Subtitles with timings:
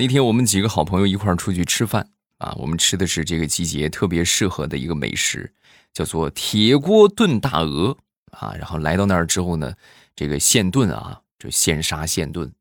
[0.00, 5.52] 那天我们几个好朋友一块儿出去吃饭啊，我们吃的是这个季节特别适合的一个美食，
[5.92, 7.98] 叫做铁锅炖大鹅
[8.30, 8.54] 啊。
[8.54, 9.74] 然后来到那儿之后呢，
[10.14, 12.52] 这个现炖啊，就现杀现炖，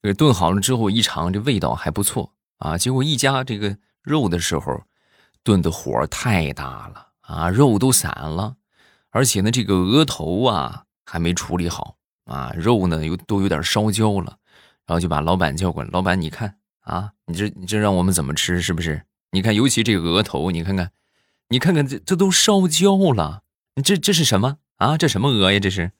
[0.00, 2.78] 这个炖好了之后一尝，这味道还不错啊。
[2.78, 4.82] 结果一夹这个肉的时候，
[5.44, 8.56] 炖的火太大了啊，肉都散了，
[9.10, 14.38] 而且呢，这个鹅头啊还没处理好啊，肉呢又都有点烧焦了，
[14.86, 16.54] 然后就把老板叫过来，老板你看。
[16.88, 18.62] 啊，你这你这让我们怎么吃？
[18.62, 19.04] 是不是？
[19.32, 20.90] 你看，尤其这个额头，你看看，
[21.48, 23.42] 你看看这这都烧焦了。
[23.74, 24.96] 你这这是什么啊？
[24.96, 25.60] 这什么鹅呀？
[25.60, 25.92] 这是？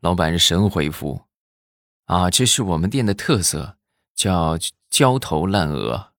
[0.00, 1.22] 老板神回复，
[2.04, 3.78] 啊，这是我们店的特色，
[4.14, 4.58] 叫
[4.90, 6.12] 焦头烂额。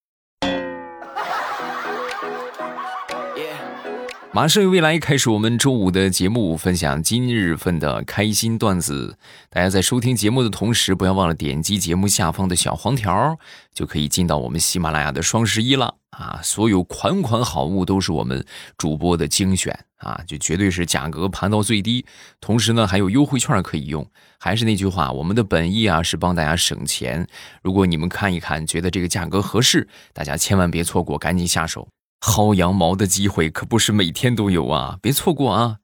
[4.31, 9.17] 马上由未来开始我们周五的节目，分享今日份的开心段子。
[9.49, 13.37] 大家在收听节目的同时，不要忘了点击节目下方的小黄条，
[13.73, 16.39] 就可以进到我们喜马拉雅的双十一了啊！
[16.43, 18.45] 所有款款好物都是我们
[18.77, 22.05] 主播的精选啊，就绝对是价格盘到最低，
[22.39, 24.07] 同时呢还有优惠券可以用。
[24.37, 27.27] 还是那句话，我们的本意啊是帮大家省钱。
[27.63, 31.87] 如果你们看一看，觉得这个价格合适，大家千万别错过，赶紧下手。
[32.21, 35.77] 薅羊毛的机会可不是每天都有啊，别错过啊！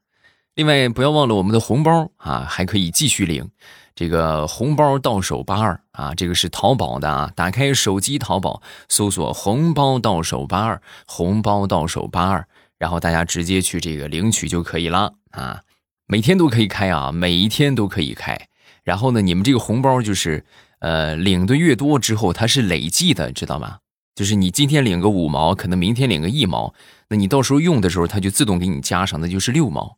[0.56, 3.50] 另外，不要忘了我们的红包啊，还可以继续领。
[3.94, 12.46] 这个红包到手八二啊，这个是淘宝的啊，打开手机淘宝，搜索“红包到手八二”，红包到手八二，
[12.78, 15.62] 然后大家直接去这个领取就可以了啊。
[16.08, 18.50] 每天都可以开啊，每一天都可以开。
[18.84, 20.46] 然后呢，你们这个红包就是，
[20.80, 23.80] 呃，领的越多之后，它是累计的，知道吗？
[24.16, 26.74] 就是你今天领个五毛，可能明天领个一毛，
[27.10, 29.98] 那你到时候用的时候，它就自动给你加上，那就是六毛，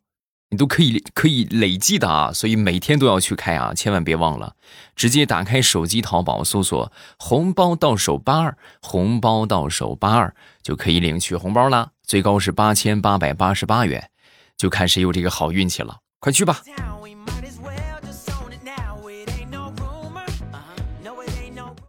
[0.50, 4.56] 你都可以可以累计的啊，所以每天都要去开啊，千万别忘了，
[4.96, 14.10] 直接打开手机淘宝搜索“红包到手八二”，红包到手八二就可以领取红包啦，最高是八千八百八十八元，
[14.56, 16.62] 就看谁有这个好运气了，快去吧！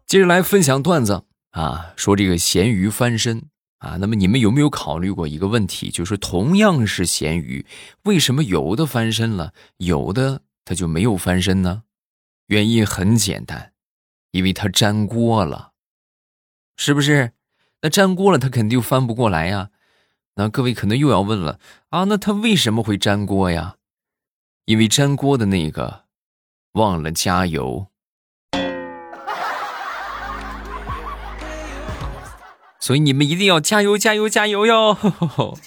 [0.05, 1.23] 接着来分享段子。
[1.51, 3.49] 啊，说这个咸鱼翻身
[3.79, 7.65] 啊，那么你们有没有考虑过一个问题，就是同样是咸鱼，
[8.03, 11.83] 为什么有的翻身了，有的它就没有翻身呢？
[12.47, 13.73] 原因很简单，
[14.31, 15.71] 因为它粘锅了，
[16.77, 17.33] 是不是？
[17.81, 19.69] 那粘锅了，它肯定翻不过来呀。
[20.35, 23.77] 那各位可能又要问了啊，那它为什么会粘锅呀？
[24.65, 26.05] 因为粘锅的那个
[26.73, 27.87] 忘了加油。
[32.79, 34.97] 所以你们一定要加油加油加油哟！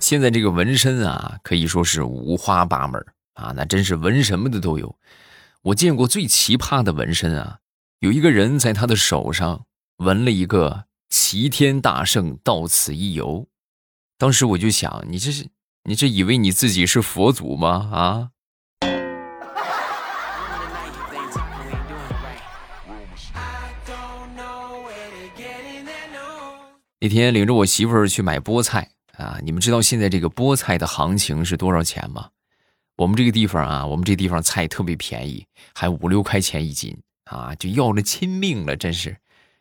[0.00, 3.04] 现在这个纹身啊，可以说是五花八门
[3.34, 4.96] 啊，那真是纹什么的都有。
[5.62, 7.58] 我见过最奇葩的纹身啊，
[8.00, 9.64] 有一个人在他的手上
[9.96, 13.48] 纹了一个“齐天大圣到此一游”，
[14.18, 15.48] 当时我就想，你这是
[15.84, 17.90] 你这以为你自己是佛祖吗？
[17.92, 18.30] 啊？
[26.98, 32.30] 那天领着我媳妇儿去买菠菜啊，你们知道现在这个菠菜的行情是多少钱吗？
[32.96, 39.16] 我们这个地方啊，我们这地方菜特别便宜，还五六块钱一斤啊，就要了亲命了，真是。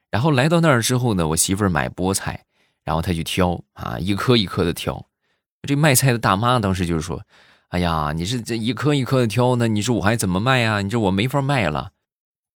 [0.09, 2.46] 然后来到那儿之后呢，我媳妇儿买菠菜，
[2.85, 5.06] 然后她就挑啊，一颗一颗的挑。
[5.67, 7.22] 这卖菜的大妈当时就是说
[7.69, 10.81] ：“哎呀，你是这一颗一颗的挑，那你说我还怎么卖呀？
[10.81, 11.91] 你说我没法卖了。”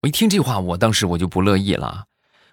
[0.04, 2.06] 我一听这话，我当时我就不乐意了。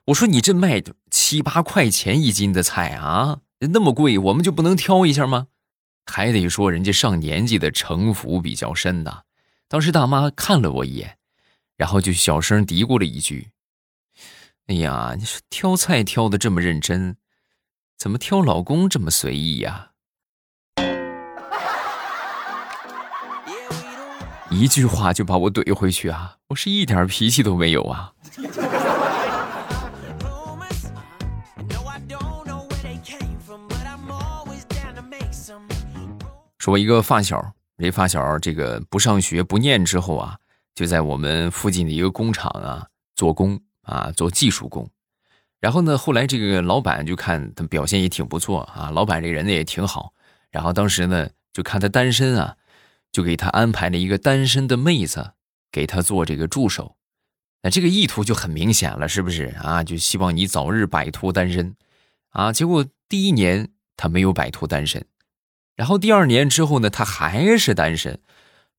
[0.07, 0.81] 我说你这卖
[1.11, 5.49] 七八块钱一斤的菜啊，那么贵，我们就不能挑一下吗？
[6.05, 9.25] 还得说人家上年纪的城府比较深的。
[9.67, 11.19] 当时大妈看了我一眼，
[11.77, 13.49] 然后就小声嘀咕了一句
[14.69, 17.17] ：“哎呀，你说挑菜挑的这么认真，
[17.99, 19.91] 怎么挑老公这么随意呀？”
[24.51, 26.37] 一句话就把我怼回去啊！
[26.51, 28.13] 我是一点脾气都没有啊！
[36.67, 40.37] 说一个发小，这发小这个不上学不念之后啊，
[40.75, 44.91] 就在我们附近的一个工厂啊做工啊做技术工。
[45.61, 50.13] 然后呢，后来这个老板就看他表现也挺不错啊，老板这人呢也挺好。
[50.51, 52.57] 然后当时呢就看他单身啊，
[53.13, 55.35] 就给他安排了一个单身的妹子
[55.71, 56.97] 给他做这个助手。
[57.63, 59.85] 那这个意图就很明显了，是不是啊？
[59.85, 61.77] 就希望你早日摆脱单身
[62.31, 62.53] 啊。
[62.53, 65.07] 结果第一年他没有摆脱单身。
[65.77, 68.21] 然后第二年之后呢，他还是单身，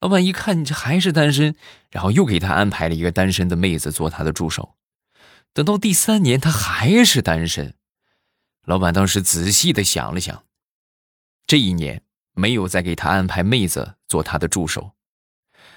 [0.01, 1.55] 老板一看你这还是单身，
[1.91, 4.75] 然后又给他安排了一个单身的妹子做他的助手。
[5.53, 7.75] 等到第三年，他还是单身。
[8.65, 10.43] 老板当时仔细的想了想，
[11.45, 12.01] 这一年
[12.33, 14.91] 没有再给他安排妹子做他的助手，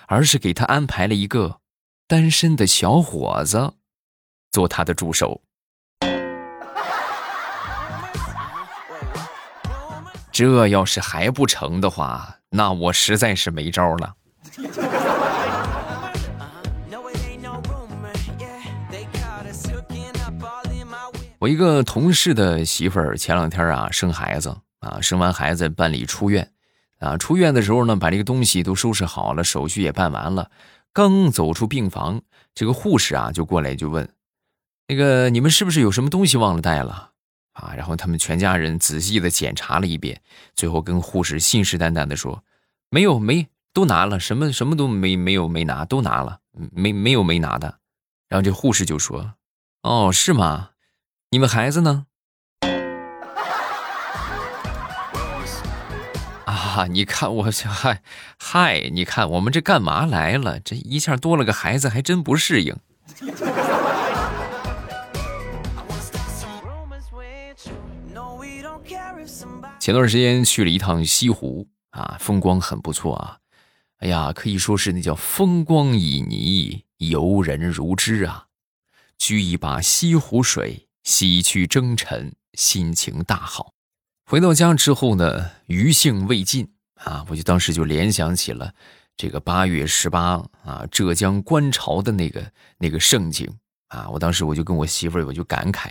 [0.06, 1.60] 而是给他安排了一个
[2.08, 3.74] 单身的小伙子
[4.50, 5.42] 做他的助手。
[10.40, 14.14] 这要是还不成的话，那我实在是没招了。
[21.38, 26.50] 我一个同事的媳妇儿前两天啊生孩子啊，生完孩子办理出院
[27.00, 30.50] 啊，出院的时候呢，把这个东西都收拾好了，手续也办完了，
[30.94, 32.22] 刚走出病房，
[32.54, 34.08] 这个护士啊就过来就问，
[34.88, 37.09] 那个你们是不是有什么东西忘了带了
[37.60, 37.74] 啊？
[37.76, 40.20] 然后他们全家人仔细的检查了一遍，
[40.54, 42.42] 最后跟护士信誓旦旦的说，
[42.90, 46.40] 没有没都拿了，什么什么都没没有没拿，都拿了，
[46.72, 47.78] 没没有没拿的。
[48.28, 49.34] 然后这护士就说，
[49.82, 50.70] 哦是吗？
[51.30, 52.06] 你们孩子呢？
[56.46, 58.02] 啊，你看我嗨
[58.38, 60.58] 嗨，你看我们这干嘛来了？
[60.58, 62.76] 这一下多了个孩子，还真不适应。
[69.78, 73.38] 前段时间去了一趟西湖啊，风光很不错啊。
[73.98, 78.46] 哎呀，可以说是那叫风光旖旎，游人如织啊。
[79.18, 80.86] 掬一把西湖水。
[81.02, 83.72] 洗去征尘，心情大好。
[84.26, 88.74] 回到家之后呢，余兴未尽啊，我就当时就联想起了
[89.16, 93.50] 这个八月十八啊，浙江观潮的那个那个盛景
[93.88, 94.10] 啊。
[94.10, 95.90] 我当时我就跟我媳妇儿我就感慨，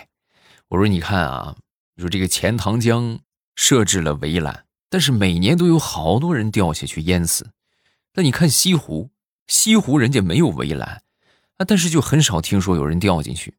[0.68, 1.56] 我说你看啊，
[2.00, 3.20] 你说这个钱塘江
[3.58, 7.50] 设置了围栏，但是每年都有好多人掉下去淹死。
[8.14, 9.10] 那你看西湖，
[9.48, 11.04] 西湖人家没有围栏
[11.58, 13.56] 啊，但是就很少听说有人掉进去。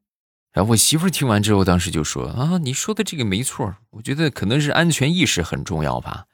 [0.53, 6.25] 然后我媳妇听完之后，当时就说：“啊，你说的这个没错，我觉得可能是安全意识很重要吧。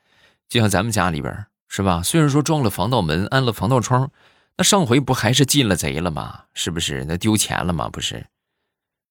[0.47, 2.01] 就像咱们家里边是吧？
[2.01, 4.09] 虽然说装了防盗门，安了防盗窗，
[4.55, 6.45] 那上回不还是进了贼了吗？
[6.53, 7.03] 是不是？
[7.03, 7.89] 那丢钱了吗？
[7.89, 8.27] 不是。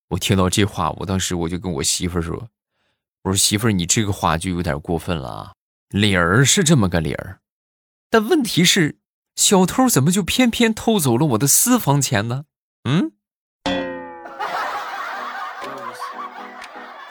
[0.07, 2.49] 我听到这话，我当时我就跟我媳妇说：
[3.23, 5.51] 我说媳妇儿，你这个话就有点过分了啊。
[5.89, 7.39] 理儿是这么个理儿，
[8.09, 8.99] 但问题是，
[9.35, 12.45] 小偷怎么就偏偏偷走了我的私房钱呢？
[12.83, 13.11] 嗯？”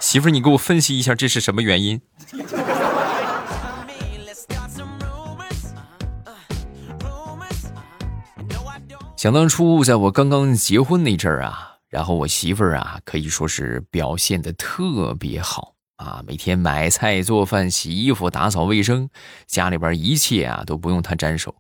[0.00, 2.00] 媳妇儿，你给我分析一下，这是什么原因？
[9.17, 19.10] 想当初，在我刚刚结婚那阵儿啊，然后我媳妇儿啊，可以说是表现的特别好啊，每天买菜、做饭、洗衣服、打扫卫生，
[19.46, 21.54] 家里边一切啊都不用她沾手。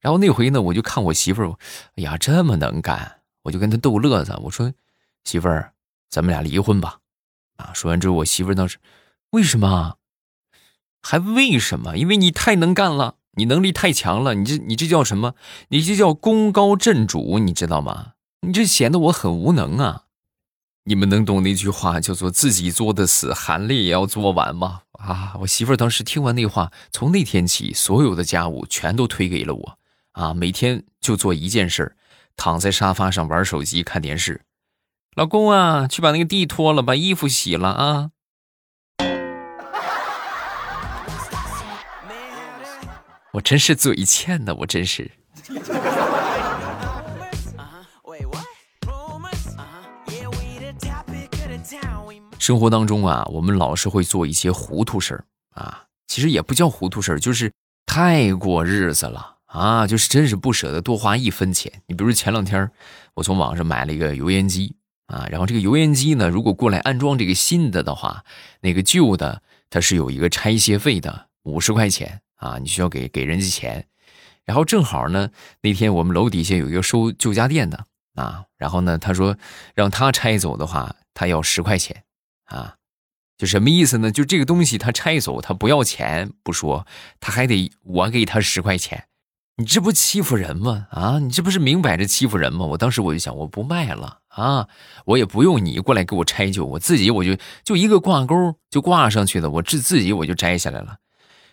[0.00, 1.56] 然后那回呢，我就看我媳妇儿，
[1.96, 4.72] 哎呀，这么能干，我就跟她逗乐子，我说
[5.24, 5.72] ：“媳妇儿，
[6.08, 6.98] 咱们俩离婚吧。”
[7.58, 7.72] 啊！
[7.74, 8.78] 说完之后，我媳妇儿当时，
[9.30, 9.96] 为什么？
[11.02, 11.96] 还为什么？
[11.96, 15.34] 因为你太能干了，你能力太强了，你这你这叫什么？
[15.68, 18.12] 你这叫功高震主，你知道吗？
[18.42, 20.04] 你这显得我很无能啊！
[20.88, 24.80] 你们能懂那句话叫做“自己作的死，含泪也要做完”吗？
[24.92, 25.34] 啊！
[25.40, 29.78] 我媳妇儿当时听完那话，从那天起，所有的家务全都推给了我，
[30.12, 31.94] 啊，每天就做一件事儿
[32.38, 34.40] 躺在沙发上玩手机看电视。
[35.14, 38.10] 老公啊，去把那个地拖了，把衣服洗了啊！
[43.34, 45.10] 我真是嘴欠的，我真是。
[52.48, 57.52] 生活当中啊，我们老是会做一些糊涂事儿啊，其实也不叫糊涂事儿，就是
[57.84, 61.70] 太过日子了啊，就是真是不舍得多花一分钱。
[61.86, 62.70] 你比如前两天，
[63.12, 64.74] 我从网上买了一个油烟机。
[65.08, 68.24] 啊，然后这个油烟机呢，如果过来安装这个新的的话，
[68.62, 73.86] 那个旧的它是有一个拆卸费的，五十块钱啊，你需要给给人家钱。
[74.46, 75.28] 然后正好呢，
[75.60, 79.36] 那天我们楼底下有一个收旧家电的啊，然后呢，他说
[79.74, 82.04] 让他拆走的话，他要十块钱
[82.48, 82.74] 啊，
[83.38, 84.10] 就什么意思呢？
[84.10, 86.86] 就这个东西他拆走，他不要钱不说，
[87.20, 89.04] 他还得我给他十块钱。
[89.56, 90.86] 你这不欺负人吗？
[90.90, 92.64] 啊，你这不是明摆着欺负人吗？
[92.64, 94.68] 我当时我就想，我不卖了啊，
[95.04, 100.98] 我也不用你过来给我拆旧，我自己我就就一个挂钩就挂上去了，我自自己我就摘下来了。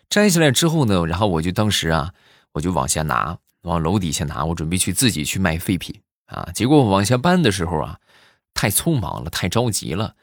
[0.08, 2.14] 摘下来之后呢，然后我就当时啊，
[2.54, 6.48] 我就往下拿，往楼底下拿，我准备去自己去卖废品啊。
[6.54, 7.98] 结果往下搬的时候啊，
[8.54, 10.14] 太匆忙了，太着急了。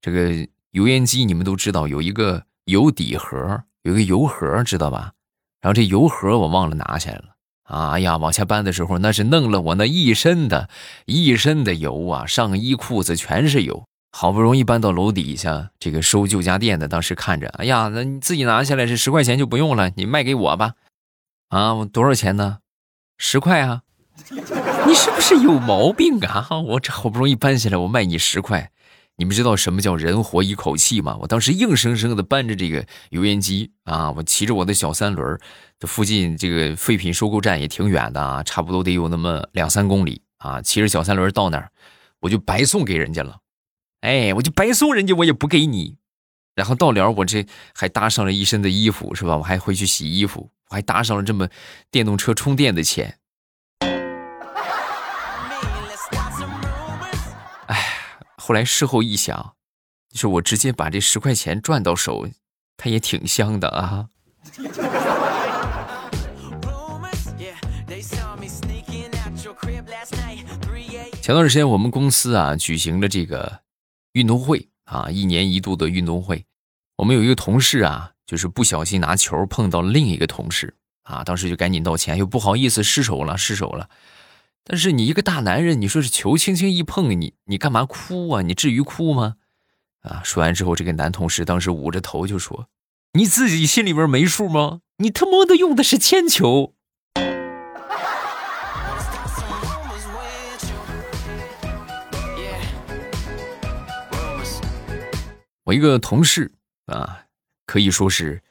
[0.00, 5.12] 这个油烟机你们都知道有一个油底盒，有一个油盒，知道吧？
[5.60, 7.24] 然后这油盒我忘了拿下来了，
[7.64, 10.70] 哎呀，往下搬的时候那是弄了我那一身的，
[11.04, 13.84] 一身的油啊，上衣裤子全是油。
[14.12, 20.74] 好不容易搬到楼底下，这个收旧家电的当时看着，哎呀，那你自己拿下来这十块钱就不用了，你卖给我吧。
[21.50, 22.58] 啊，我多少钱呢？
[23.18, 23.82] 十块啊。
[24.86, 26.48] 你是不是有毛病啊？
[26.58, 28.72] 我这好不容易搬下来，我卖你十块。
[29.20, 31.14] 你们知道什么叫人活一口气吗？
[31.20, 35.38] 我当时硬生生的搬着这个油烟机啊，我骑着我的小三轮，
[35.78, 40.62] 这附近这个废品收购站也挺远的啊，差不多得有那么两三公里啊。
[40.62, 41.70] 骑着小三轮到那儿，
[42.20, 43.40] 我就白送给人家了。
[44.00, 45.98] 哎，我就白送人家，我也不给你。
[46.54, 49.36] 然后到了，我这还搭上了一身的衣服，是吧？
[49.36, 51.46] 我还回去洗衣服，我还搭上了这么
[51.90, 53.18] 电动车充电的钱。
[58.50, 59.54] 后来事后一想，
[60.12, 62.28] 就是我直接把这十块钱赚到手，
[62.76, 64.08] 它也挺香的啊。
[71.22, 73.60] 前段时间我们公司啊举行了这个
[74.14, 76.44] 运动会啊，一年一度的运动会。
[76.96, 83.88] 我们有一个同事啊，就是不小心拿球碰到另一个同事啊，当时就赶紧道歉，又不好意思失手了，失手了。
[84.64, 88.42] 但是你一个大男人，你说是球轻轻一碰你，你干嘛哭啊？
[88.42, 89.36] 你至于哭吗？
[90.02, 90.22] 啊！
[90.24, 92.68] 说完之后，这个男同事当时捂着头就说
[93.14, 94.80] ：“你自己心里边没数吗？
[94.98, 96.74] 你他妈的用的是铅球。”
[105.64, 106.52] 我一个同事
[106.86, 107.24] 啊，
[107.66, 108.42] 可以说是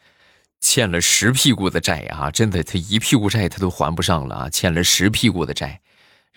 [0.60, 2.30] 欠了十屁股的债啊！
[2.30, 4.50] 真的，他一屁股债他都还不上了啊！
[4.50, 5.82] 欠了十屁股的债。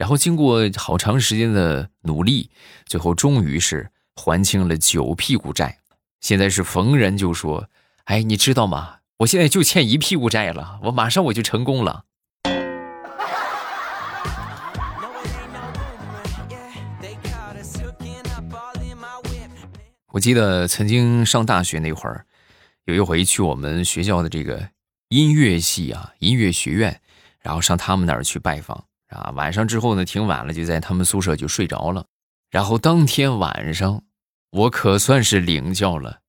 [0.02, 2.50] 然后经过好长时间的努力，
[2.86, 5.78] 最后终于是还清了九屁股债。
[6.20, 7.68] 现在是逢人就说
[8.06, 8.96] ：“哎，你知道吗？
[9.18, 12.02] 我现在就欠一屁股债了，我马上我就成功了。”
[20.10, 22.26] 我记得曾经上大学那会儿，
[22.86, 24.70] 有一回去我们学校的这个
[25.10, 27.00] 音乐系啊，音乐学院，
[27.38, 28.86] 然后上他们那儿去拜访。
[29.12, 32.04] 啊，晚上之后呢，挺晚了，就在他们宿舍就睡着了。
[32.50, 34.02] 然后当天晚上，
[34.50, 36.20] 我可算是领教了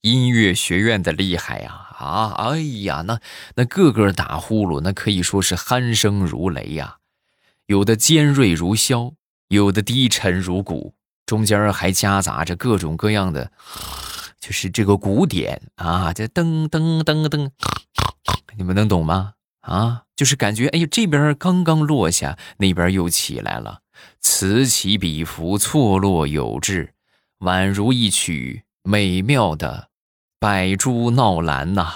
[0.00, 1.86] 音乐学院的厉害呀！
[1.98, 3.20] 啊，哎呀，那
[3.56, 6.98] 那个个打呼噜，那可以说是鼾声如雷呀，
[7.66, 9.14] 有的尖锐如箫，
[9.48, 10.94] 有的低沉如鼓，
[11.26, 13.50] 中间还夹杂着各种各样的，
[14.38, 17.50] 就是这个鼓点啊，这噔噔噔噔，
[18.56, 19.34] 你们能懂吗？
[19.68, 23.82] 啊，就是感觉，哎呀，这边刚刚落下，那边又起来了，
[24.18, 26.94] 此起彼伏，错落有致，
[27.40, 29.90] 宛如一曲美妙的
[30.40, 31.92] 百株闹兰呐。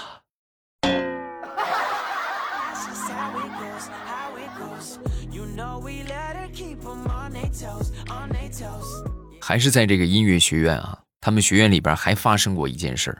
[9.41, 13.17] 还是在这个音乐学院啊，他们学院里边还发生过一件事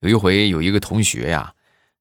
[0.00, 1.54] 有一回有一个同学呀。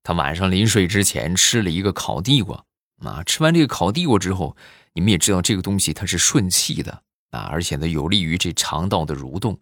[0.08, 2.64] 他晚上临睡之前吃了一个烤地瓜，
[3.04, 4.56] 啊，吃完这个烤地瓜之后，
[4.94, 9.60] 你们也知道这个东西它是顺气的啊，而且呢有利于这肠道的蠕动，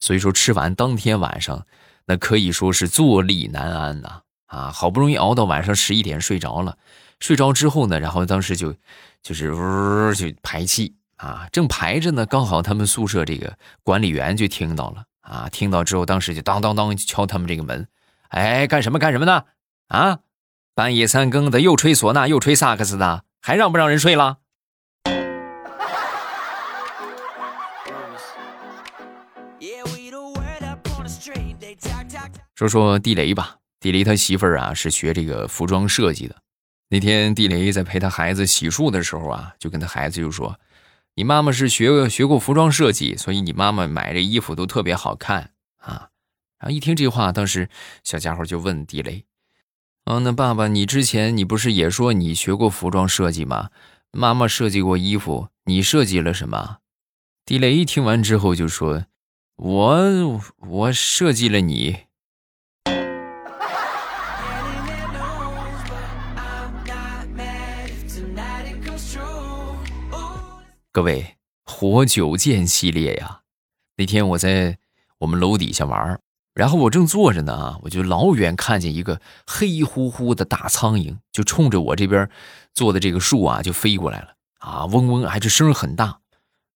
[0.00, 1.66] 所以说吃完当天晚上，
[2.06, 6.78] 那可以说是坐立难安呐，啊，好不容易熬到晚上十一点睡着了，
[7.20, 8.74] 睡着之后呢，然后当时就
[9.22, 17.86] 就是呜就排气啊，正排着呢，刚好他们宿舍这个管理员就听到了啊，听到之后当时就当当当敲他们这个门，
[18.28, 19.44] 哎，干什么干什么呢？
[19.88, 20.20] 啊！
[20.74, 24.38] 半夜三更的，又吹唢呐，又吹萨克斯的，还让不让人睡了？
[32.54, 36.36] 说说地雷吧，地雷他媳妇儿啊是学这个服装设计的。
[36.88, 40.58] 那天地雷在陪他孩子洗漱的时候啊，就跟他孩子就说
[41.16, 46.08] ：“你妈妈是学学过服装设计，所以你妈妈买这衣服都特别好看啊。”
[46.60, 47.68] 然后一听这话，当时
[48.04, 49.24] 小家伙就问地雷。
[50.04, 53.70] 哦，那爸爸，你之前你不是也说你学过服装设计吗？
[54.10, 56.78] 妈妈设计过衣服，你设计了什么？
[57.46, 59.06] 地雷听完之后就说
[59.56, 62.00] ：“我我设计了你。”
[70.90, 73.42] 各位，活久见系列呀！
[73.96, 74.78] 那天我在
[75.18, 76.20] 我们楼底下玩。
[76.54, 82.28] 然后我正坐着呢啊，我就老远看见一个黑乎乎的大苍蝇，就冲着我这边
[82.74, 86.20] 坐的这个树啊就飞过来了啊，嗡嗡，还这声很大。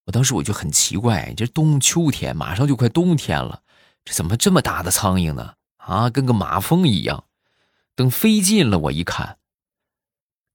[0.07, 3.61] 我当时我就很奇怪，这冬秋天马上就快冬天了，
[4.05, 5.55] 这怎么这么大的苍蝇呢？
[5.77, 7.25] 啊，跟个马蜂一样。
[7.95, 9.39] 等飞近了，我一看，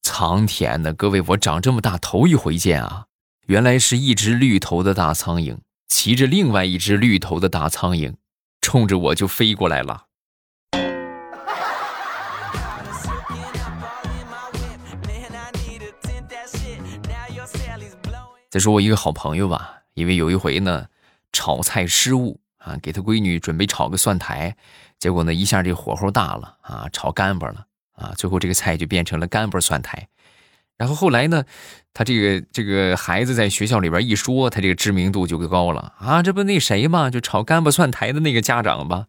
[0.02, 3.06] 苍天呐，各位，我长这么大头一回见啊！
[3.48, 8.14] 原来是一只绿头的大苍蝇骑着另外一只绿头的大苍蝇，
[8.62, 10.06] 冲着我就飞过来了。
[18.50, 20.88] 再说我一个好朋友吧，因为有一回呢，
[21.32, 24.56] 炒菜失误啊，给他闺女准备炒个蒜苔，
[25.00, 30.06] 结果呢一下这火候大了啊，炒干巴了啊，最后这个菜就变成了干巴蒜苔。
[30.82, 31.46] 然后后来呢，
[31.94, 39.06] 他这个这个孩子在学校里边一说，他这个知名度就高了啊，这不那谁嘛，就炒干巴蒜苔的那个家长吧，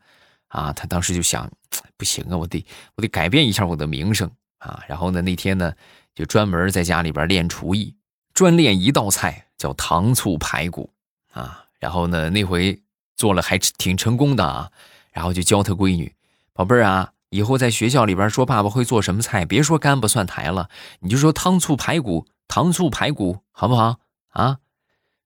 [0.49, 1.51] 啊，他当时就想，
[1.97, 2.63] 不行啊，我得
[2.97, 4.85] 我得改变一下我的名声啊。
[4.87, 5.73] 然后呢，那天呢
[6.15, 7.97] 就专门在家里边练厨艺。
[8.35, 10.91] 专练一道菜叫糖醋排骨
[11.33, 12.79] 啊，然后呢，那回
[13.17, 14.71] 做了还挺成功的啊，
[15.11, 16.15] 然后就教他闺女，
[16.53, 20.69] 宝贝儿啊，以后在学校里边说爸爸会做什么菜，别说干巴蒜苔了，
[21.01, 23.97] 你就说糖醋排骨，糖醋排骨好不好
[24.29, 24.59] 啊？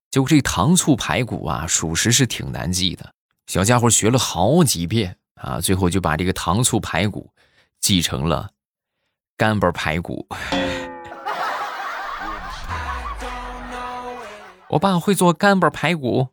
[0.08, 3.12] 结果这糖醋排骨啊，属实是挺难记的，
[3.48, 7.32] 小家伙学了好几遍啊，最后就把这个糖醋排骨
[7.80, 8.50] 记成了
[9.36, 10.28] 干巴排骨。
[14.70, 16.28] 我爸会做干巴排骨。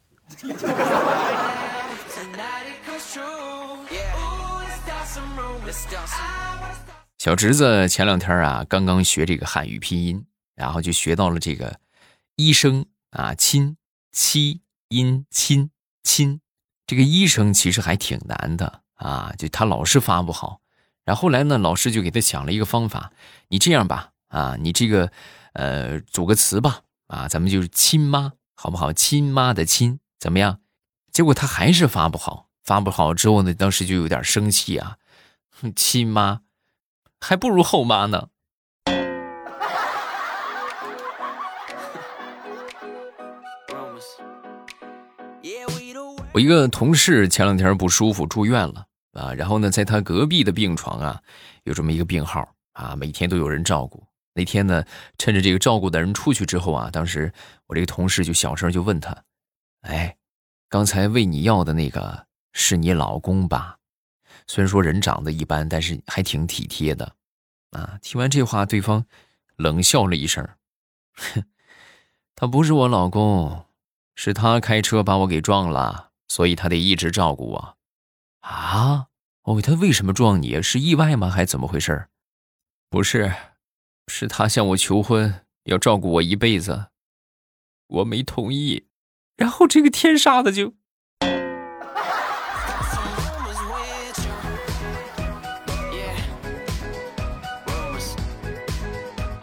[7.18, 10.26] 小侄子前两天啊，刚刚学这个汉语拼音，
[10.56, 11.80] 然后就学到了这个
[12.36, 13.78] 医生啊，亲
[14.12, 15.70] 七音亲
[16.04, 16.42] 亲，
[16.86, 20.60] 这个医生其实还挺难的啊，就他老是发不好。
[21.06, 23.12] 然后后来呢，老师就给他想了一个方法，
[23.48, 25.12] 你这样吧，啊，你这个
[25.54, 26.82] 呃，组个词吧。
[27.08, 28.92] 啊，咱们就是亲妈，好不好？
[28.92, 30.62] 亲妈的亲怎么样？
[31.12, 34.98] 结果他还是发不好，发不好之后呢，当时就有点生气啊。
[35.76, 36.42] 亲妈
[37.20, 38.30] 还不如后妈呢。
[46.34, 51.22] 我一个同事前两天不舒服住院了啊，然后呢，在他隔壁的病床啊，
[51.64, 54.04] 有这么一个病号啊，每天都有人照顾。
[54.34, 54.84] 那天呢，
[55.20, 57.32] 趁着这个照顾的人出去之后啊，当时
[57.68, 59.16] 我这个同事就小声就问他
[59.86, 60.18] ：“哎，
[60.70, 63.78] 刚才喂你药的那个是你老公吧？
[64.48, 67.16] 虽然说人长得一般，但是还挺体贴的。”
[67.72, 69.06] 啊，听完这话，对方
[69.56, 70.48] 冷笑了一声
[71.14, 71.44] ：“哼，
[72.36, 73.66] 他不是我老公，
[74.16, 77.78] 是他开车把我给撞了，所以他得一直照顾我。”
[78.42, 79.08] 啊，
[79.44, 80.62] 哦，他为什么撞你？
[80.62, 81.30] 是意外吗？
[81.30, 82.08] 还是怎么回事？
[82.90, 83.34] 不是。
[84.10, 86.88] 是他向我求婚，要照顾我一辈子，
[87.88, 88.88] 我没同意，
[89.38, 90.74] 然后这个天杀的就……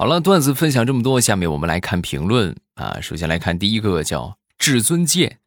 [0.00, 2.98] 好了，段子分享这么多，下面我们来看评论啊。
[3.02, 5.40] 首先来看第一个，叫至尊剑。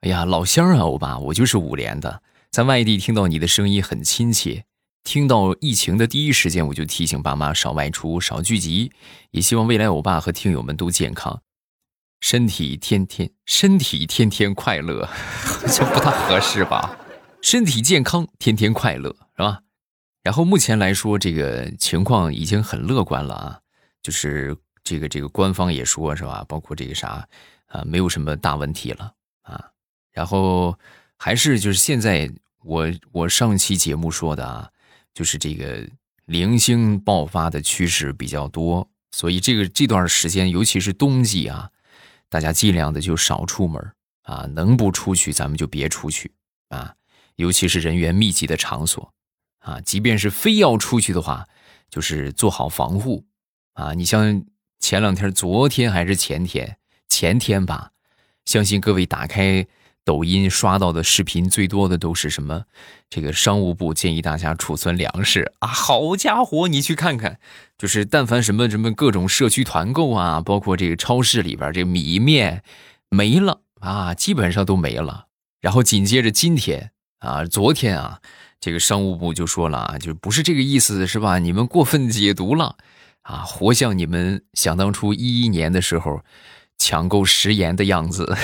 [0.00, 4.64] 哎呀，老乡啊，欧巴，我就是五连的，在外地听到你的声音很亲切。
[5.04, 8.92] 听到疫情的第一时间，我就提醒爸妈少外出、少聚集，
[9.32, 11.42] 也希望未来欧巴和听友们都健康，
[12.22, 15.06] 身体天天身体天天快乐，
[15.68, 16.96] 这不太合适吧？
[17.42, 19.60] 身体健康，天天快乐，是吧？
[20.22, 23.58] 然后目前来说，这个情况已经很乐观了啊，
[24.02, 26.44] 就是这个这个官方也说是吧？
[26.48, 27.26] 包括这个啥
[27.66, 29.12] 啊，没有什么大问题了
[29.42, 29.70] 啊。
[30.12, 30.78] 然后
[31.16, 32.30] 还是就是现在
[32.64, 34.68] 我我上期节目说的啊。
[35.14, 35.86] 就是这个
[36.24, 41.68] 零星爆发的趋势比较多，所以这个这段时间，尤其是冬季啊，
[42.30, 46.32] 大家尽量的就少出门啊，能不出去咱们就别出去
[46.70, 46.94] 啊，
[47.36, 49.12] 尤其是人员密集的场所
[49.58, 51.46] 啊，即便是非要出去的话，
[51.90, 53.26] 就是做好防护
[53.74, 53.94] 啊。
[53.94, 54.42] 你像
[54.78, 56.76] 前两天，昨天还是前天，
[57.08, 57.90] 前天吧，
[58.44, 59.66] 相信各位打开。
[60.04, 62.64] 抖音刷到的视频最多的都是什么？
[63.08, 65.68] 这个商务部建议大家储存粮食啊！
[65.68, 67.38] 好家伙，你去看看，
[67.78, 72.64] 就是但凡什么什么各种社区团购啊，包括这个超市里边这米面
[73.10, 75.26] 没了啊，基本上都没了。
[75.60, 78.18] 然后紧接着今天啊，昨天啊，
[78.58, 81.38] 这个商务部就说了啊，就不是这个意思，是吧？
[81.38, 82.76] 你们过分解读了
[83.22, 86.22] 啊，活像你们想当初一一年的时候
[86.78, 88.36] 抢购食盐的样子。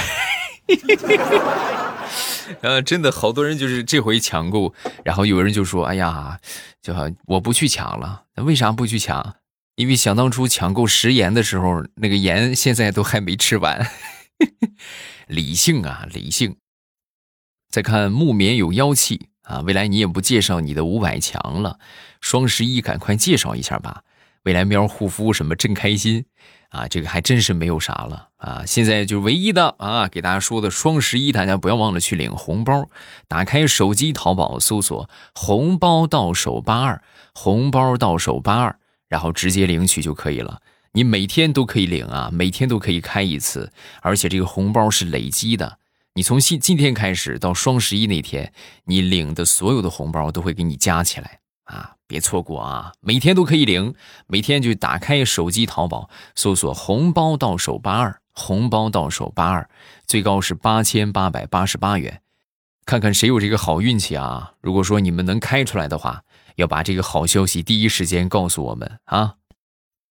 [2.62, 4.72] 呃，真的好多人就是这回抢购，
[5.04, 6.40] 然后有人就说：“哎呀，
[6.80, 8.24] 就好我不去抢了。
[8.36, 9.36] 那为啥不去抢？
[9.76, 13.90] 因为想当初抢购食盐的时候，那个盐现在都还没吃完。
[15.28, 16.56] 理性啊，理性。
[17.70, 21.78] 再看木棉有妖气啊，未来你也不介绍你的五百强了，
[22.20, 24.04] 双十一赶快介绍一下吧。”
[24.48, 26.24] 未来喵护肤什么真开心
[26.70, 26.88] 啊！
[26.88, 28.64] 这个还真是没有啥了啊！
[28.64, 32.88] 现在就唯一的啊，给大家说的双十一，大家不要忘了去领红包。
[33.28, 37.02] 打开手机淘宝搜索“红包到手八二”，
[37.36, 40.62] 红包到手八二，然后直接领取就可以了。
[40.92, 45.76] 你每天都可以领啊，每天都可以开一次，而且这个红包是累积的。
[46.14, 48.50] 你从今今天开始到双十一那天，
[48.84, 51.94] 你领的所有的红包都会给你加起来啊！
[52.06, 53.94] 别错过啊，每天都可以领，
[54.26, 59.68] 每天就打开手机淘宝搜索“红包到手八二”，红包到手八二，
[60.06, 62.22] 最高是八千八百八十八元。
[62.86, 64.54] 看看谁有这个好运气啊！
[64.62, 66.22] 如果说你们能开出来的话，
[66.56, 69.34] 要把这个好消息第一时间告诉我们啊！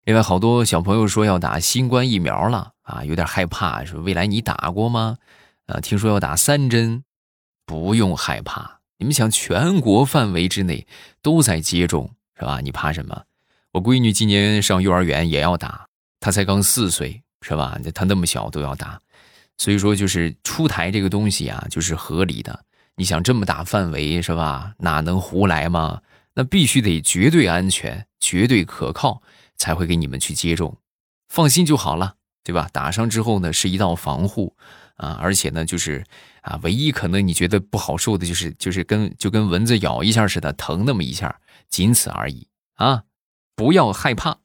[0.04, 3.84] 另外，好多小朋友说要打新冠疫苗了啊，有点害怕。
[3.84, 5.18] 说未来你打过吗？
[5.66, 7.04] 啊，听说要打三针，
[7.66, 8.77] 不用害怕。
[8.98, 10.88] 你们想，全国范围之内
[11.22, 12.60] 都在接种，是吧？
[12.62, 13.24] 你怕什么？
[13.74, 15.88] 我闺女今年上幼儿园也要打，
[16.20, 17.78] 她才刚四岁，是吧？
[17.94, 19.00] 她那么小都要打，
[19.58, 22.64] 所以说就是出台这个东西啊，就是合理的。
[22.96, 24.74] 你想这么大范围，是吧？
[24.80, 26.02] 哪能胡来嘛？
[26.34, 29.22] 那必须得绝对安全、绝对可靠。
[29.60, 30.78] 才会给你们去接种，
[31.30, 32.17] 放心就好了，
[32.48, 32.70] 对吧？
[32.72, 34.56] 打上之后呢，是一道防护
[34.96, 36.02] 啊，而且呢，就是
[36.44, 43.04] 啊，唯一可能你觉得不好受的，就是就是跟就跟蚊子咬一下似的，疼那么一下，仅此而已啊！
[43.54, 44.38] 不要害怕。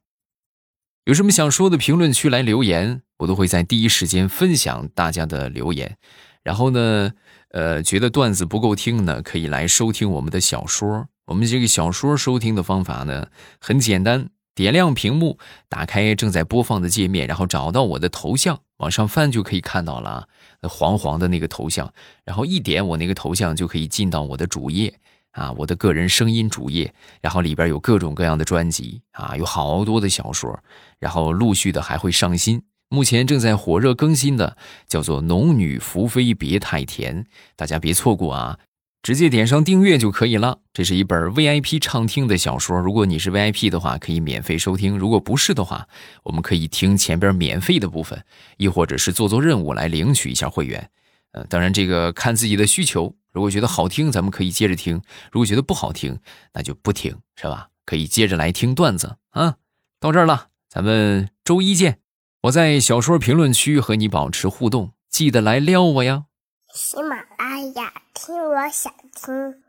[1.05, 5.97] 有什么想说的，评论区来留言，我都会在第一时间分享大家的留言。
[6.43, 7.12] 然后呢，
[7.51, 11.07] 呃，觉得段子不够听呢，可以来收听我们的小说。
[11.27, 13.29] 我们这个小说收听的方法呢，
[13.61, 14.29] 很简单。
[14.55, 15.38] 点亮屏幕，
[15.69, 20.29] 打开正在播放的界面，然后找到我的头像，往上翻就可以看到了啊，
[20.69, 21.93] 黄黄的那个头像，
[22.25, 24.93] 然后一点我那个头像就可以进到我的主页
[25.31, 30.59] 啊，我的个人声音主页，然后里边有各种各样的专辑啊，有好多的小说，
[30.99, 37.25] 然后陆续的还会上新，目前正在火热更新的叫做《农女福妃别太甜》，
[37.57, 38.59] 大家别错过啊。
[39.03, 40.61] 直接点上订阅就可以了。
[40.73, 45.88] 这是一本 VIP 畅听的小说，如果你是 VIP 的话，可以免费收听；如果不是的话，
[46.23, 48.25] 我们可以听前边免费的部分，
[48.59, 50.88] 亦或者是做做任务来领取一下会员。
[51.33, 53.15] 呃，当然这个看自己的需求。
[53.33, 54.99] 如果觉得好听，咱们可以接着听；
[55.33, 56.19] 如果觉得不好听，
[56.53, 57.71] 那就不听，是吧？
[57.85, 59.57] 可以接着来听段子啊。
[59.99, 61.99] 到这儿了，咱们周一见。
[62.43, 66.25] 我在小说评论区和你保持互动，记得来撩我呀。
[66.73, 69.63] 喜马拉雅，听我想听。